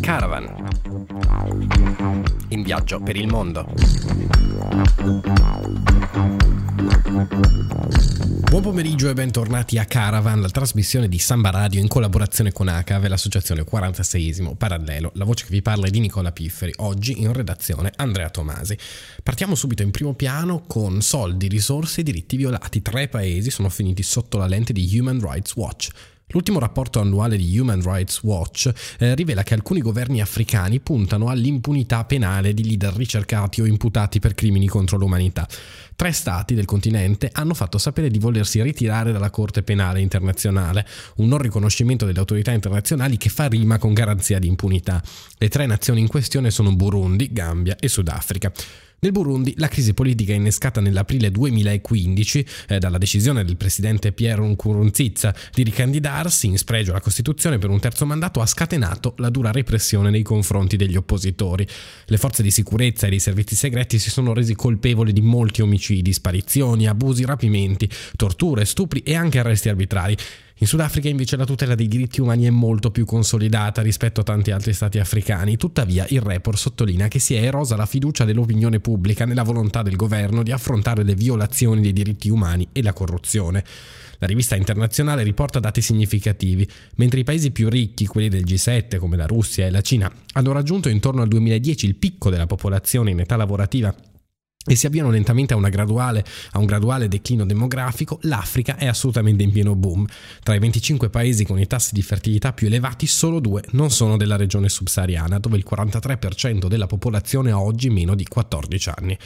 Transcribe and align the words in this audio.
Caravan. 0.00 0.68
In 2.50 2.62
viaggio 2.62 3.00
per 3.00 3.16
il 3.16 3.26
mondo. 3.26 3.66
Buon 8.48 8.62
pomeriggio 8.62 9.08
e 9.08 9.14
bentornati 9.14 9.78
a 9.78 9.86
Caravan, 9.86 10.40
la 10.40 10.48
trasmissione 10.50 11.08
di 11.08 11.18
Samba 11.18 11.50
Radio 11.50 11.80
in 11.80 11.88
collaborazione 11.88 12.52
con 12.52 12.68
ACAV, 12.68 13.08
l'associazione 13.08 13.64
46 13.64 14.54
Parallelo. 14.56 15.10
La 15.14 15.24
voce 15.24 15.46
che 15.46 15.50
vi 15.50 15.62
parla 15.62 15.86
è 15.86 15.90
di 15.90 15.98
Nicola 15.98 16.30
Pifferi, 16.30 16.72
oggi 16.76 17.22
in 17.22 17.32
redazione 17.32 17.92
Andrea 17.96 18.30
Tomasi. 18.30 18.78
Partiamo 19.22 19.56
subito 19.56 19.82
in 19.82 19.90
primo 19.90 20.14
piano 20.14 20.62
con 20.66 21.02
soldi, 21.02 21.48
risorse 21.48 22.02
e 22.02 22.04
diritti 22.04 22.36
violati. 22.36 22.82
Tre 22.82 23.08
paesi 23.08 23.50
sono 23.50 23.68
finiti 23.68 24.04
sotto 24.04 24.38
la 24.38 24.46
lente 24.46 24.72
di 24.72 24.98
Human 24.98 25.18
Rights 25.20 25.56
Watch. 25.56 25.88
L'ultimo 26.32 26.58
rapporto 26.58 27.00
annuale 27.00 27.36
di 27.36 27.58
Human 27.58 27.82
Rights 27.82 28.22
Watch 28.22 28.70
eh, 28.98 29.14
rivela 29.14 29.42
che 29.42 29.54
alcuni 29.54 29.80
governi 29.80 30.20
africani 30.20 30.80
puntano 30.80 31.28
all'impunità 31.28 32.04
penale 32.04 32.54
di 32.54 32.64
leader 32.64 32.94
ricercati 32.94 33.60
o 33.60 33.66
imputati 33.66 34.18
per 34.18 34.34
crimini 34.34 34.66
contro 34.66 34.96
l'umanità. 34.96 35.46
Tre 35.94 36.12
stati 36.12 36.54
del 36.54 36.64
continente 36.64 37.28
hanno 37.32 37.54
fatto 37.54 37.78
sapere 37.78 38.10
di 38.10 38.18
volersi 38.18 38.60
ritirare 38.62 39.12
dalla 39.12 39.30
Corte 39.30 39.62
Penale 39.62 40.00
Internazionale, 40.00 40.86
un 41.16 41.28
non 41.28 41.38
riconoscimento 41.38 42.06
delle 42.06 42.18
autorità 42.18 42.50
internazionali 42.50 43.16
che 43.16 43.28
fa 43.28 43.46
rima 43.46 43.78
con 43.78 43.92
garanzia 43.92 44.38
di 44.38 44.48
impunità. 44.48 45.02
Le 45.38 45.48
tre 45.48 45.66
nazioni 45.66 46.00
in 46.00 46.08
questione 46.08 46.50
sono 46.50 46.74
Burundi, 46.74 47.32
Gambia 47.32 47.76
e 47.78 47.88
Sudafrica. 47.88 48.52
Nel 49.04 49.10
Burundi 49.10 49.52
la 49.56 49.66
crisi 49.66 49.94
politica 49.94 50.32
innescata 50.32 50.80
nell'aprile 50.80 51.32
2015 51.32 52.46
eh, 52.68 52.78
dalla 52.78 52.98
decisione 52.98 53.44
del 53.44 53.56
presidente 53.56 54.12
Pierre 54.12 54.46
Nkurunziza 54.46 55.34
di 55.52 55.64
ricandidarsi 55.64 56.46
in 56.46 56.56
spregio 56.56 56.92
alla 56.92 57.00
Costituzione 57.00 57.58
per 57.58 57.68
un 57.70 57.80
terzo 57.80 58.06
mandato 58.06 58.40
ha 58.40 58.46
scatenato 58.46 59.14
la 59.16 59.28
dura 59.28 59.50
repressione 59.50 60.10
nei 60.10 60.22
confronti 60.22 60.76
degli 60.76 60.94
oppositori. 60.94 61.66
Le 62.04 62.16
forze 62.16 62.44
di 62.44 62.52
sicurezza 62.52 63.08
e 63.08 63.10
dei 63.10 63.18
servizi 63.18 63.56
segreti 63.56 63.98
si 63.98 64.08
sono 64.08 64.32
resi 64.32 64.54
colpevoli 64.54 65.12
di 65.12 65.20
molti 65.20 65.62
omicidi, 65.62 66.12
sparizioni, 66.12 66.86
abusi, 66.86 67.24
rapimenti, 67.24 67.90
torture, 68.14 68.64
stupri 68.64 69.00
e 69.00 69.16
anche 69.16 69.40
arresti 69.40 69.68
arbitrari. 69.68 70.16
In 70.62 70.68
Sudafrica 70.68 71.08
invece 71.08 71.36
la 71.36 71.44
tutela 71.44 71.74
dei 71.74 71.88
diritti 71.88 72.20
umani 72.20 72.44
è 72.44 72.50
molto 72.50 72.92
più 72.92 73.04
consolidata 73.04 73.82
rispetto 73.82 74.20
a 74.20 74.22
tanti 74.22 74.52
altri 74.52 74.72
stati 74.72 75.00
africani, 75.00 75.56
tuttavia 75.56 76.06
il 76.10 76.20
report 76.20 76.56
sottolinea 76.56 77.08
che 77.08 77.18
si 77.18 77.34
è 77.34 77.42
erosa 77.42 77.74
la 77.74 77.84
fiducia 77.84 78.24
dell'opinione 78.24 78.78
pubblica 78.78 79.24
nella 79.24 79.42
volontà 79.42 79.82
del 79.82 79.96
governo 79.96 80.44
di 80.44 80.52
affrontare 80.52 81.02
le 81.02 81.16
violazioni 81.16 81.80
dei 81.80 81.92
diritti 81.92 82.28
umani 82.28 82.68
e 82.70 82.80
la 82.80 82.92
corruzione. 82.92 83.64
La 84.18 84.28
rivista 84.28 84.54
internazionale 84.54 85.24
riporta 85.24 85.58
dati 85.58 85.80
significativi, 85.80 86.64
mentre 86.94 87.18
i 87.18 87.24
paesi 87.24 87.50
più 87.50 87.68
ricchi, 87.68 88.06
quelli 88.06 88.28
del 88.28 88.44
G7 88.44 88.98
come 88.98 89.16
la 89.16 89.26
Russia 89.26 89.66
e 89.66 89.70
la 89.70 89.80
Cina, 89.80 90.08
hanno 90.34 90.52
raggiunto 90.52 90.88
intorno 90.88 91.22
al 91.22 91.28
2010 91.28 91.86
il 91.86 91.96
picco 91.96 92.30
della 92.30 92.46
popolazione 92.46 93.10
in 93.10 93.18
età 93.18 93.34
lavorativa 93.34 93.92
e 94.64 94.76
si 94.76 94.86
avviano 94.86 95.10
lentamente 95.10 95.54
a, 95.54 95.58
graduale, 95.68 96.24
a, 96.52 96.58
un 96.58 96.66
graduale 96.66 97.08
declino 97.08 97.44
demografico, 97.44 98.18
l'Africa 98.22 98.76
è 98.76 98.86
assolutamente 98.86 99.42
in 99.42 99.50
pieno 99.50 99.74
boom. 99.74 100.06
Tra 100.42 100.54
i 100.54 100.58
25 100.58 101.10
paesi 101.10 101.44
con 101.44 101.58
i 101.58 101.66
tassi 101.66 101.94
di 101.94 102.02
fertilità 102.02 102.52
più 102.52 102.68
elevati, 102.68 103.06
solo 103.06 103.40
due 103.40 103.62
non 103.72 103.90
sono 103.90 104.16
della 104.16 104.36
regione 104.36 104.68
subsahariana, 104.68 105.38
dove 105.38 105.56
il 105.56 105.64
43% 105.68 106.68
della 106.68 106.86
popolazione 106.86 107.50
ha 107.50 107.60
oggi 107.60 107.90
meno 107.90 108.14
di 108.14 108.24
14 108.24 108.90
anni. 108.96 109.18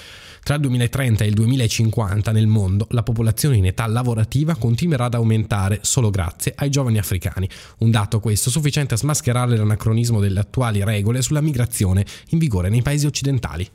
Tra 0.42 0.54
il 0.54 0.60
2030 0.62 1.24
e 1.24 1.26
il 1.26 1.34
2050 1.34 2.32
nel 2.32 2.46
mondo 2.46 2.86
la 2.90 3.02
popolazione 3.02 3.56
in 3.56 3.66
età 3.66 3.86
lavorativa 3.86 4.54
continuerà 4.54 5.06
ad 5.06 5.14
aumentare 5.14 5.80
solo 5.82 6.08
grazie 6.10 6.54
ai 6.56 6.70
giovani 6.70 6.98
africani, 6.98 7.48
un 7.78 7.90
dato 7.90 8.20
questo 8.20 8.48
sufficiente 8.48 8.94
a 8.94 8.96
smascherare 8.96 9.56
l'anacronismo 9.56 10.20
delle 10.20 10.40
attuali 10.40 10.82
regole 10.84 11.20
sulla 11.20 11.40
migrazione 11.40 12.06
in 12.30 12.38
vigore 12.38 12.68
nei 12.68 12.82
paesi 12.82 13.06
occidentali. 13.06 13.68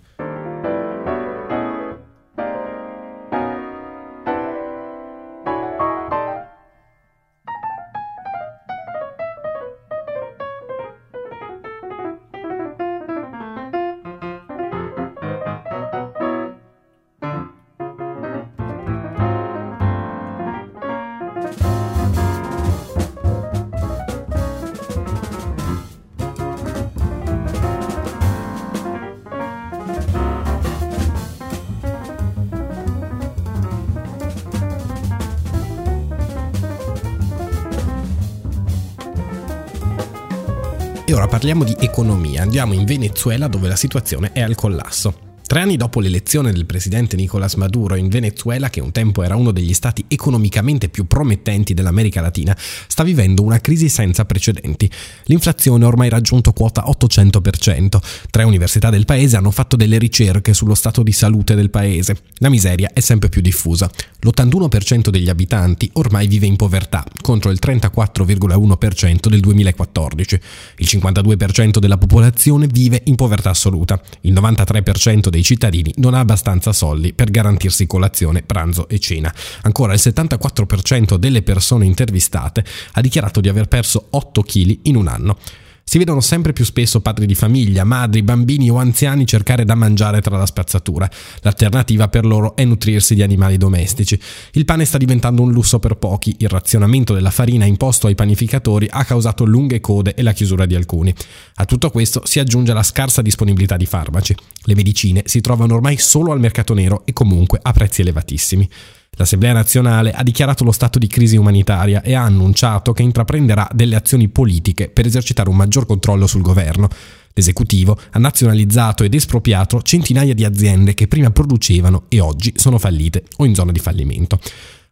E 41.11 41.13
ora 41.13 41.27
parliamo 41.27 41.65
di 41.65 41.75
economia, 41.77 42.41
andiamo 42.41 42.71
in 42.71 42.85
Venezuela 42.85 43.49
dove 43.49 43.67
la 43.67 43.75
situazione 43.75 44.31
è 44.31 44.39
al 44.39 44.55
collasso. 44.55 45.30
Tre 45.51 45.59
anni 45.59 45.75
dopo 45.75 45.99
l'elezione 45.99 46.53
del 46.53 46.65
presidente 46.65 47.17
Nicolás 47.17 47.55
Maduro 47.55 47.95
in 47.95 48.07
Venezuela, 48.07 48.69
che 48.69 48.79
un 48.79 48.93
tempo 48.93 49.21
era 49.21 49.35
uno 49.35 49.51
degli 49.51 49.73
stati 49.73 50.05
economicamente 50.07 50.87
più 50.87 51.07
promettenti 51.07 51.73
dell'America 51.73 52.21
Latina, 52.21 52.55
sta 52.57 53.03
vivendo 53.03 53.43
una 53.43 53.59
crisi 53.59 53.89
senza 53.89 54.23
precedenti. 54.23 54.89
L'inflazione 55.25 55.83
ha 55.83 55.87
ormai 55.87 56.07
raggiunto 56.07 56.53
quota 56.53 56.85
800%. 56.87 57.99
Tre 58.29 58.43
università 58.43 58.89
del 58.89 59.03
paese 59.03 59.35
hanno 59.35 59.51
fatto 59.51 59.75
delle 59.75 59.97
ricerche 59.97 60.53
sullo 60.53 60.73
stato 60.73 61.03
di 61.03 61.11
salute 61.11 61.53
del 61.53 61.69
paese. 61.69 62.15
La 62.35 62.49
miseria 62.49 62.91
è 62.93 63.01
sempre 63.01 63.27
più 63.27 63.41
diffusa. 63.41 63.91
L'81% 64.21 65.09
degli 65.09 65.27
abitanti 65.27 65.89
ormai 65.95 66.27
vive 66.27 66.45
in 66.45 66.55
povertà, 66.55 67.03
contro 67.21 67.51
il 67.51 67.59
34,1% 67.61 69.27
del 69.27 69.41
2014. 69.41 70.39
Il 70.77 70.87
52% 70.89 71.79
della 71.79 71.97
popolazione 71.97 72.67
vive 72.67 73.01
in 73.03 73.15
povertà 73.15 73.49
assoluta. 73.49 74.01
Il 74.21 74.31
93% 74.31 75.27
dei 75.27 75.39
dei 75.41 75.43
cittadini 75.43 75.91
non 75.97 76.13
ha 76.13 76.19
abbastanza 76.19 76.71
soldi 76.71 77.13
per 77.13 77.31
garantirsi 77.31 77.87
colazione, 77.87 78.43
pranzo 78.43 78.87
e 78.87 78.99
cena. 78.99 79.33
Ancora 79.63 79.93
il 79.93 79.99
74% 80.01 81.15
delle 81.15 81.41
persone 81.41 81.85
intervistate 81.85 82.63
ha 82.93 83.01
dichiarato 83.01 83.41
di 83.41 83.49
aver 83.49 83.67
perso 83.67 84.07
8 84.11 84.41
kg 84.43 84.79
in 84.83 84.95
un 84.95 85.07
anno. 85.07 85.37
Si 85.83 85.97
vedono 85.97 86.21
sempre 86.21 86.53
più 86.53 86.63
spesso 86.63 87.01
padri 87.01 87.25
di 87.25 87.35
famiglia, 87.35 87.83
madri, 87.83 88.23
bambini 88.23 88.69
o 88.69 88.77
anziani 88.77 89.25
cercare 89.25 89.65
da 89.65 89.75
mangiare 89.75 90.21
tra 90.21 90.37
la 90.37 90.45
spazzatura. 90.45 91.09
L'alternativa 91.41 92.07
per 92.07 92.25
loro 92.25 92.55
è 92.55 92.63
nutrirsi 92.63 93.13
di 93.13 93.23
animali 93.23 93.57
domestici. 93.57 94.19
Il 94.53 94.65
pane 94.65 94.85
sta 94.85 94.97
diventando 94.97 95.41
un 95.41 95.51
lusso 95.51 95.79
per 95.79 95.95
pochi, 95.95 96.35
il 96.39 96.47
razionamento 96.47 97.13
della 97.13 97.31
farina 97.31 97.65
imposto 97.65 98.07
ai 98.07 98.15
panificatori 98.15 98.87
ha 98.89 99.03
causato 99.03 99.43
lunghe 99.43 99.81
code 99.81 100.13
e 100.13 100.21
la 100.21 100.31
chiusura 100.31 100.65
di 100.65 100.75
alcuni. 100.75 101.13
A 101.55 101.65
tutto 101.65 101.89
questo 101.89 102.21
si 102.25 102.39
aggiunge 102.39 102.73
la 102.73 102.83
scarsa 102.83 103.21
disponibilità 103.21 103.75
di 103.75 103.85
farmaci. 103.85 104.35
Le 104.63 104.75
medicine 104.75 105.23
si 105.25 105.41
trovano 105.41 105.75
ormai 105.75 105.97
solo 105.97 106.31
al 106.31 106.39
mercato 106.39 106.73
nero 106.73 107.01
e 107.05 107.13
comunque 107.13 107.59
a 107.61 107.71
prezzi 107.73 108.01
elevatissimi. 108.01 108.69
L'Assemblea 109.17 109.51
nazionale 109.51 110.13
ha 110.13 110.23
dichiarato 110.23 110.63
lo 110.63 110.71
stato 110.71 110.97
di 110.97 111.07
crisi 111.07 111.35
umanitaria 111.35 112.01
e 112.01 112.13
ha 112.13 112.23
annunciato 112.23 112.93
che 112.93 113.03
intraprenderà 113.03 113.67
delle 113.73 113.97
azioni 113.97 114.29
politiche 114.29 114.87
per 114.87 115.05
esercitare 115.05 115.49
un 115.49 115.57
maggior 115.57 115.85
controllo 115.85 116.27
sul 116.27 116.41
governo. 116.41 116.87
L'esecutivo 117.33 117.99
ha 118.11 118.19
nazionalizzato 118.19 119.03
ed 119.03 119.13
espropriato 119.13 119.81
centinaia 119.81 120.33
di 120.33 120.45
aziende 120.45 120.93
che 120.93 121.09
prima 121.09 121.29
producevano 121.29 122.05
e 122.07 122.21
oggi 122.21 122.53
sono 122.55 122.77
fallite 122.77 123.25
o 123.37 123.45
in 123.45 123.53
zona 123.53 123.73
di 123.73 123.79
fallimento. 123.79 124.39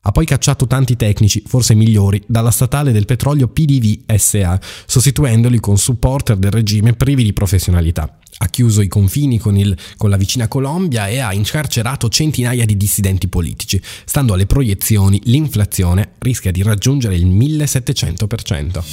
Ha 0.02 0.12
poi 0.12 0.26
cacciato 0.26 0.66
tanti 0.66 0.96
tecnici, 0.96 1.44
forse 1.46 1.76
migliori, 1.76 2.22
dalla 2.26 2.52
statale 2.52 2.92
del 2.92 3.06
petrolio 3.06 3.48
PDV 3.48 4.16
SA, 4.16 4.60
sostituendoli 4.86 5.60
con 5.60 5.78
supporter 5.78 6.38
del 6.38 6.51
regime 6.51 6.94
privi 6.94 7.24
di 7.24 7.34
professionalità 7.34 8.19
ha 8.42 8.48
chiuso 8.48 8.81
i 8.81 8.88
confini 8.88 9.38
con, 9.38 9.57
il, 9.57 9.78
con, 9.98 10.10
la 10.10 10.16
vicina 10.16 10.48
Colombia 10.48 11.07
e 11.07 11.19
ha 11.19 11.34
incarcerato 11.34 12.07
centinaia 12.10 12.63
di 12.66 12.78
dissidenti 12.78 13.28
politici. 13.28 13.81
Stando 14.06 14.34
alle 14.34 14.46
proiezioni, 14.46 15.19
l'inflazione 15.25 16.13
rischia 16.19 16.51
di 16.51 16.62
raggiungere 16.62 17.16
il 17.16 17.28
1700%. 17.28 18.84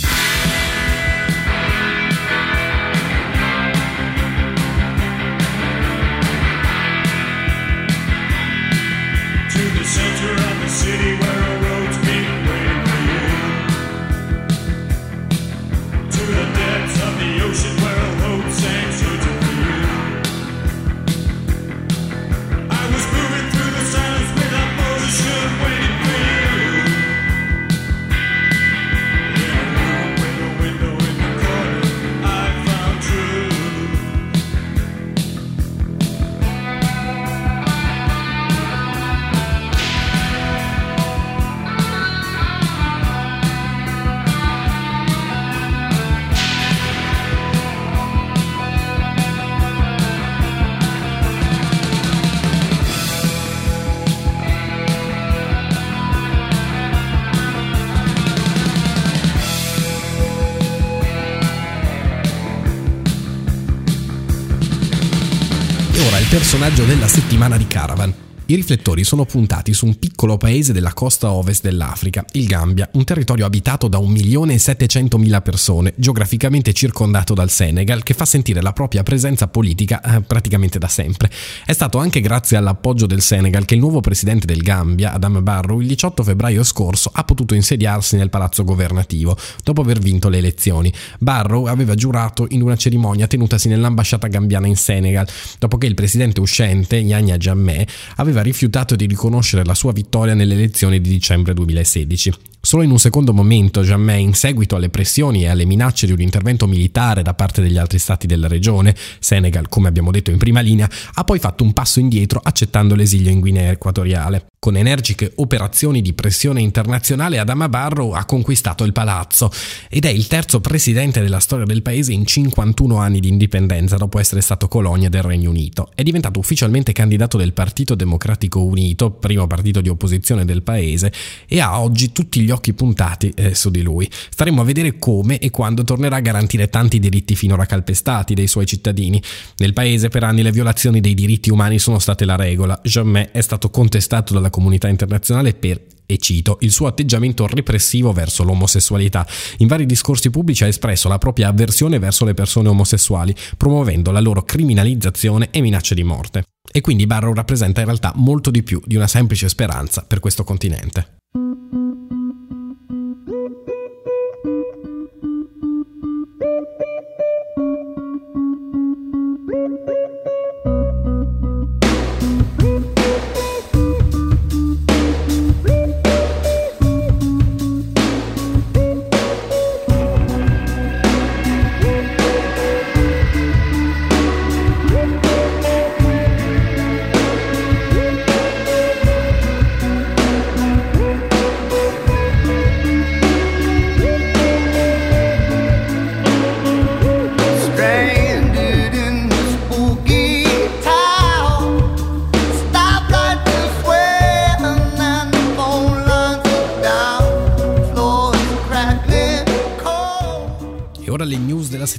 Personaggio 66.36 66.84
della 66.84 67.08
settimana 67.08 67.56
di 67.56 67.66
Caravan. 67.66 68.12
I 68.48 68.54
riflettori 68.54 69.02
sono 69.02 69.24
puntati 69.24 69.74
su 69.74 69.86
un 69.86 69.98
piccolo 69.98 70.36
paese 70.36 70.72
della 70.72 70.92
costa 70.92 71.32
ovest 71.32 71.64
dell'Africa, 71.64 72.24
il 72.34 72.46
Gambia, 72.46 72.88
un 72.92 73.02
territorio 73.02 73.44
abitato 73.44 73.88
da 73.88 73.98
1.700.000 73.98 75.42
persone, 75.42 75.92
geograficamente 75.96 76.72
circondato 76.72 77.34
dal 77.34 77.50
Senegal, 77.50 78.04
che 78.04 78.14
fa 78.14 78.24
sentire 78.24 78.62
la 78.62 78.72
propria 78.72 79.02
presenza 79.02 79.48
politica 79.48 80.00
eh, 80.00 80.20
praticamente 80.20 80.78
da 80.78 80.86
sempre. 80.86 81.28
È 81.64 81.72
stato 81.72 81.98
anche 81.98 82.20
grazie 82.20 82.56
all'appoggio 82.56 83.06
del 83.06 83.20
Senegal 83.20 83.64
che 83.64 83.74
il 83.74 83.80
nuovo 83.80 84.00
presidente 84.00 84.46
del 84.46 84.62
Gambia, 84.62 85.12
Adam 85.12 85.42
Barrow, 85.42 85.80
il 85.80 85.88
18 85.88 86.22
febbraio 86.22 86.62
scorso 86.62 87.10
ha 87.12 87.24
potuto 87.24 87.54
insediarsi 87.54 88.14
nel 88.14 88.30
palazzo 88.30 88.62
governativo, 88.62 89.36
dopo 89.64 89.80
aver 89.80 89.98
vinto 89.98 90.28
le 90.28 90.38
elezioni. 90.38 90.92
Barrow 91.18 91.64
aveva 91.64 91.96
giurato 91.96 92.46
in 92.50 92.62
una 92.62 92.76
cerimonia 92.76 93.26
tenutasi 93.26 93.66
nell'ambasciata 93.66 94.28
gambiana 94.28 94.68
in 94.68 94.76
Senegal, 94.76 95.26
dopo 95.58 95.78
che 95.78 95.86
il 95.86 95.94
presidente 95.94 96.38
uscente, 96.38 96.94
Yanya 96.94 97.38
Jammeh, 97.38 97.88
aveva 98.14 98.34
aveva 98.36 98.42
rifiutato 98.42 98.96
di 98.96 99.06
riconoscere 99.06 99.64
la 99.64 99.74
sua 99.74 99.92
vittoria 99.92 100.34
nelle 100.34 100.54
elezioni 100.54 101.00
di 101.00 101.08
dicembre 101.08 101.54
2016. 101.54 102.32
Solo 102.66 102.82
in 102.82 102.90
un 102.90 102.98
secondo 102.98 103.32
momento 103.32 103.84
Jammeh, 103.84 104.18
in 104.18 104.34
seguito 104.34 104.74
alle 104.74 104.88
pressioni 104.88 105.44
e 105.44 105.46
alle 105.46 105.64
minacce 105.64 106.04
di 106.04 106.10
un 106.10 106.20
intervento 106.20 106.66
militare 106.66 107.22
da 107.22 107.32
parte 107.32 107.62
degli 107.62 107.78
altri 107.78 108.00
stati 108.00 108.26
della 108.26 108.48
regione, 108.48 108.92
Senegal, 109.20 109.68
come 109.68 109.86
abbiamo 109.86 110.10
detto 110.10 110.32
in 110.32 110.38
prima 110.38 110.58
linea, 110.58 110.90
ha 111.14 111.22
poi 111.22 111.38
fatto 111.38 111.62
un 111.62 111.72
passo 111.72 112.00
indietro 112.00 112.40
accettando 112.42 112.96
l'esilio 112.96 113.30
in 113.30 113.38
Guinea 113.38 113.70
Equatoriale. 113.70 114.46
Con 114.58 114.76
energiche 114.76 115.30
operazioni 115.36 116.02
di 116.02 116.12
pressione 116.12 116.60
internazionale, 116.60 117.38
Adama 117.38 117.68
Barrow 117.68 118.10
ha 118.10 118.24
conquistato 118.24 118.82
il 118.82 118.92
palazzo 118.92 119.48
ed 119.88 120.04
è 120.04 120.08
il 120.08 120.26
terzo 120.26 120.60
presidente 120.60 121.20
della 121.20 121.38
storia 121.38 121.66
del 121.66 121.82
paese 121.82 122.12
in 122.12 122.26
51 122.26 122.96
anni 122.96 123.20
di 123.20 123.28
indipendenza 123.28 123.94
dopo 123.94 124.18
essere 124.18 124.40
stato 124.40 124.66
colonia 124.66 125.08
del 125.08 125.22
Regno 125.22 125.50
Unito. 125.50 125.92
È 125.94 126.02
diventato 126.02 126.40
ufficialmente 126.40 126.90
candidato 126.90 127.36
del 127.36 127.52
Partito 127.52 127.94
Democratico 127.94 128.64
Unito, 128.64 129.12
primo 129.12 129.46
partito 129.46 129.80
di 129.80 129.88
opposizione 129.88 130.44
del 130.44 130.64
paese, 130.64 131.12
e 131.46 131.60
ha 131.60 131.78
oggi 131.78 132.10
tutti 132.10 132.40
gli 132.40 132.50
occhi 132.56 132.74
puntati 132.74 133.32
eh, 133.34 133.54
su 133.54 133.70
di 133.70 133.82
lui. 133.82 134.10
Staremo 134.10 134.60
a 134.60 134.64
vedere 134.64 134.98
come 134.98 135.38
e 135.38 135.50
quando 135.50 135.84
tornerà 135.84 136.16
a 136.16 136.20
garantire 136.20 136.68
tanti 136.68 136.98
diritti 136.98 137.36
finora 137.36 137.66
calpestati 137.66 138.34
dei 138.34 138.46
suoi 138.46 138.66
cittadini. 138.66 139.22
Nel 139.58 139.72
paese 139.72 140.08
per 140.08 140.24
anni 140.24 140.42
le 140.42 140.52
violazioni 140.52 141.00
dei 141.00 141.14
diritti 141.14 141.50
umani 141.50 141.78
sono 141.78 141.98
state 141.98 142.24
la 142.24 142.36
regola. 142.36 142.80
Jamais 142.82 143.28
è 143.32 143.40
stato 143.40 143.70
contestato 143.70 144.34
dalla 144.34 144.50
comunità 144.50 144.88
internazionale 144.88 145.54
per 145.54 145.80
e 146.06 146.18
cito, 146.18 146.58
il 146.60 146.70
suo 146.70 146.86
atteggiamento 146.86 147.46
repressivo 147.46 148.12
verso 148.12 148.44
l'omosessualità. 148.44 149.26
In 149.58 149.66
vari 149.66 149.86
discorsi 149.86 150.30
pubblici 150.30 150.62
ha 150.62 150.68
espresso 150.68 151.08
la 151.08 151.18
propria 151.18 151.48
avversione 151.48 151.98
verso 151.98 152.24
le 152.24 152.32
persone 152.32 152.68
omosessuali, 152.68 153.34
promuovendo 153.56 154.12
la 154.12 154.20
loro 154.20 154.42
criminalizzazione 154.42 155.48
e 155.50 155.60
minacce 155.60 155.94
di 155.94 156.04
morte. 156.04 156.44
E 156.70 156.80
quindi 156.80 157.06
Barrow 157.06 157.34
rappresenta 157.34 157.80
in 157.80 157.86
realtà 157.86 158.12
molto 158.14 158.50
di 158.50 158.62
più 158.62 158.80
di 158.84 158.96
una 158.96 159.06
semplice 159.06 159.48
speranza 159.48 160.04
per 160.06 160.20
questo 160.20 160.44
continente. 160.44 161.16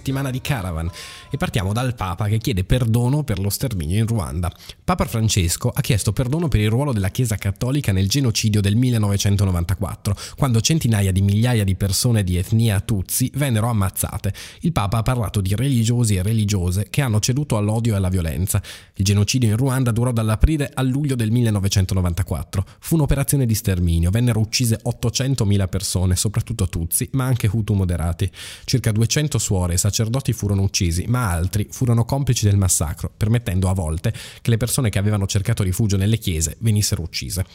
Settimana 0.07 0.31
di 0.31 0.39
Caravan 0.39 0.89
e 1.29 1.37
partiamo 1.37 1.73
dal 1.73 1.95
Papa 1.95 2.27
che 2.27 2.37
chiede 2.37 2.63
perdono 2.63 3.23
per 3.23 3.39
lo 3.39 3.49
sterminio 3.49 3.97
in 3.97 4.07
Ruanda. 4.07 4.51
Papa 4.83 5.05
Francesco 5.05 5.69
ha 5.69 5.81
chiesto 5.81 6.13
perdono 6.13 6.47
per 6.47 6.59
il 6.59 6.69
ruolo 6.69 6.93
della 6.93 7.09
Chiesa 7.09 7.35
Cattolica 7.35 7.91
nel 7.91 8.07
genocidio 8.07 8.61
del 8.61 8.75
1994, 8.75 10.15
quando 10.35 10.61
centinaia 10.61 11.11
di 11.11 11.21
migliaia 11.21 11.63
di 11.63 11.75
persone 11.75 12.23
di 12.23 12.37
etnia 12.37 12.79
Tutsi 12.79 13.31
vennero 13.35 13.69
ammazzate. 13.69 14.33
Il 14.61 14.71
Papa 14.71 14.99
ha 14.99 15.03
parlato 15.03 15.41
di 15.41 15.55
religiosi 15.55 16.15
e 16.15 16.21
religiose 16.21 16.87
che 16.89 17.01
hanno 17.01 17.19
ceduto 17.19 17.57
all'odio 17.57 17.93
e 17.93 17.97
alla 17.97 18.09
violenza. 18.09 18.61
Il 18.95 19.05
genocidio 19.05 19.49
in 19.49 19.57
Ruanda 19.57 19.91
durò 19.91 20.11
dall'aprile 20.11 20.71
al 20.73 20.87
luglio 20.87 21.15
del 21.15 21.31
1994. 21.31 22.65
Fu 22.79 22.95
un'operazione 22.95 23.45
di 23.45 23.55
sterminio, 23.55 24.09
vennero 24.09 24.39
uccise 24.39 24.79
800.000 24.83 25.67
persone, 25.67 26.15
soprattutto 26.15 26.67
Tutsi, 26.67 27.09
ma 27.13 27.25
anche 27.25 27.49
Hutu 27.51 27.73
moderati. 27.73 28.29
Circa 28.65 28.91
200 28.91 29.37
suore 29.37 29.73
e 29.73 29.77
sacerdoti 29.77 30.33
furono 30.33 30.61
uccisi, 30.61 31.05
ma 31.07 31.16
altri 31.17 31.67
furono 31.69 32.05
complici 32.05 32.45
del 32.45 32.57
massacro, 32.57 33.11
permettendo 33.15 33.69
a 33.69 33.73
volte 33.73 34.13
che 34.41 34.49
le 34.49 34.57
persone 34.57 34.89
che 34.89 34.99
avevano 34.99 35.27
cercato 35.27 35.63
rifugio 35.63 35.97
nelle 35.97 36.17
chiese 36.17 36.55
venissero 36.59 37.01
uccise. 37.01 37.45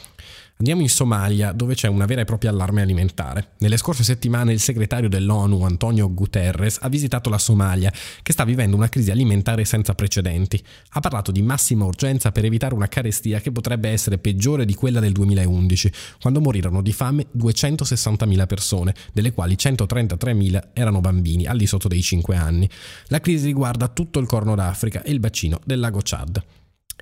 Andiamo 0.57 0.81
in 0.81 0.89
Somalia, 0.89 1.51
dove 1.51 1.73
c'è 1.73 1.89
una 1.89 2.05
vera 2.05 2.21
e 2.21 2.25
propria 2.25 2.51
allarme 2.51 2.81
alimentare. 2.81 3.49
Nelle 3.57 3.75
scorse 3.75 4.03
settimane 4.03 4.53
il 4.53 4.59
segretario 4.59 5.09
dell'ONU, 5.09 5.63
Antonio 5.63 6.13
Guterres, 6.13 6.77
ha 6.79 6.87
visitato 6.89 7.29
la 7.29 7.37
Somalia, 7.37 7.91
che 8.21 8.31
sta 8.31 8.45
vivendo 8.45 8.77
una 8.77 8.87
crisi 8.87 9.11
alimentare 9.11 9.65
senza 9.65 9.93
precedenti. 9.93 10.63
Ha 10.91 10.99
parlato 11.01 11.31
di 11.31 11.41
massima 11.41 11.83
urgenza 11.85 12.31
per 12.31 12.45
evitare 12.45 12.75
una 12.75 12.87
carestia 12.87 13.41
che 13.41 13.51
potrebbe 13.51 13.89
essere 13.89 14.19
peggiore 14.19 14.63
di 14.63 14.75
quella 14.75 15.01
del 15.01 15.11
2011, 15.11 15.91
quando 16.21 16.39
morirono 16.39 16.81
di 16.81 16.93
fame 16.93 17.27
260.000 17.35 18.45
persone, 18.45 18.95
delle 19.11 19.33
quali 19.33 19.55
133.000 19.55 20.69
erano 20.73 21.01
bambini 21.01 21.45
al 21.45 21.57
di 21.57 21.67
sotto 21.67 21.89
dei 21.89 22.01
5 22.01 22.35
anni. 22.37 22.69
La 23.07 23.19
crisi 23.19 23.47
riguarda 23.47 23.89
tutto 23.89 24.19
il 24.19 24.27
Corno 24.27 24.55
d'Africa 24.55 25.01
e 25.01 25.11
il 25.11 25.19
bacino 25.19 25.59
del 25.65 25.79
lago 25.79 25.99
Chad. 26.01 26.41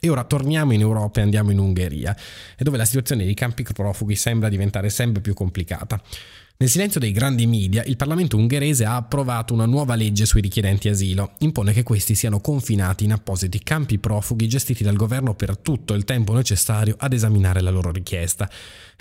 E 0.03 0.09
ora 0.09 0.23
torniamo 0.23 0.73
in 0.73 0.79
Europa 0.79 1.19
e 1.19 1.23
andiamo 1.23 1.51
in 1.51 1.59
Ungheria, 1.59 2.17
dove 2.57 2.75
la 2.75 2.85
situazione 2.85 3.23
dei 3.23 3.35
campi 3.35 3.61
profughi 3.61 4.15
sembra 4.15 4.49
diventare 4.49 4.89
sempre 4.89 5.21
più 5.21 5.35
complicata. 5.35 6.01
Nel 6.57 6.69
silenzio 6.69 6.99
dei 6.99 7.11
grandi 7.11 7.45
media, 7.45 7.83
il 7.83 7.97
Parlamento 7.97 8.35
ungherese 8.35 8.83
ha 8.83 8.95
approvato 8.95 9.53
una 9.53 9.65
nuova 9.65 9.93
legge 9.93 10.25
sui 10.25 10.41
richiedenti 10.41 10.89
asilo. 10.89 11.33
Impone 11.39 11.71
che 11.71 11.83
questi 11.83 12.15
siano 12.15 12.39
confinati 12.39 13.03
in 13.03 13.13
appositi 13.13 13.61
campi 13.61 13.99
profughi 13.99 14.47
gestiti 14.47 14.83
dal 14.83 14.95
governo 14.95 15.35
per 15.35 15.57
tutto 15.57 15.93
il 15.93 16.03
tempo 16.03 16.33
necessario 16.33 16.95
ad 16.97 17.13
esaminare 17.13 17.61
la 17.61 17.69
loro 17.69 17.91
richiesta. 17.91 18.49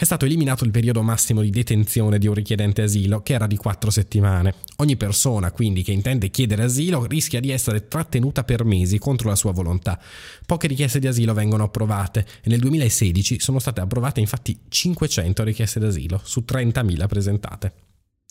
È 0.00 0.04
stato 0.04 0.24
eliminato 0.24 0.64
il 0.64 0.70
periodo 0.70 1.02
massimo 1.02 1.42
di 1.42 1.50
detenzione 1.50 2.18
di 2.18 2.26
un 2.26 2.32
richiedente 2.32 2.80
asilo, 2.80 3.20
che 3.20 3.34
era 3.34 3.46
di 3.46 3.58
quattro 3.58 3.90
settimane. 3.90 4.54
Ogni 4.76 4.96
persona, 4.96 5.52
quindi, 5.52 5.82
che 5.82 5.92
intende 5.92 6.30
chiedere 6.30 6.62
asilo 6.62 7.04
rischia 7.04 7.38
di 7.38 7.50
essere 7.50 7.86
trattenuta 7.86 8.42
per 8.42 8.64
mesi 8.64 8.98
contro 8.98 9.28
la 9.28 9.36
sua 9.36 9.52
volontà. 9.52 10.00
Poche 10.46 10.68
richieste 10.68 11.00
di 11.00 11.06
asilo 11.06 11.34
vengono 11.34 11.64
approvate 11.64 12.26
e 12.40 12.48
nel 12.48 12.60
2016 12.60 13.40
sono 13.40 13.58
state 13.58 13.82
approvate 13.82 14.20
infatti 14.20 14.58
500 14.66 15.44
richieste 15.44 15.78
d'asilo 15.78 16.18
su 16.24 16.44
30.000 16.48 17.06
presentate. 17.06 17.72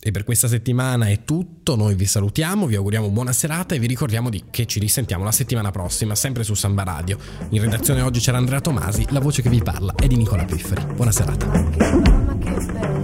E 0.02 0.12
per 0.12 0.24
questa 0.24 0.48
settimana 0.48 1.08
è 1.08 1.26
tutto, 1.26 1.76
noi 1.76 1.94
vi 1.94 2.06
salutiamo, 2.06 2.68
vi 2.68 2.76
auguriamo 2.76 3.10
buona 3.10 3.34
serata 3.34 3.76
e 3.76 3.80
vi 3.80 3.88
ricordiamo 3.88 4.30
di 4.30 4.46
che 4.50 4.66
ci 4.66 4.80
risentiamo 4.80 5.26
la 5.26 5.32
settimana 5.32 5.72
prossima, 5.72 6.16
sempre 6.16 6.44
su 6.44 6.54
Samba 6.54 6.84
Radio. 6.84 7.18
In 7.50 7.62
redazione 7.62 8.02
oggi 8.02 8.22
c'era 8.22 8.38
Andrea 8.38 8.62
Tomasi, 8.62 9.06
la 9.10 9.20
voce 9.20 9.42
che 9.42 9.50
vi 9.50 9.62
parla 9.62 9.94
è 9.96 10.08
di 10.08 10.16
Nicola 10.16 10.46
Pifferi. 10.46 10.86
Buona 10.94 11.12
serata. 11.12 12.99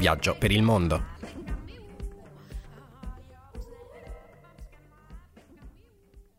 Viaggio 0.00 0.34
per 0.34 0.50
il 0.50 0.62
mondo. 0.62 1.19